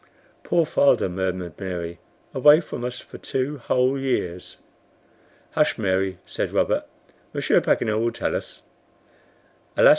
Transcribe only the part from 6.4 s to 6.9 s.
Robert,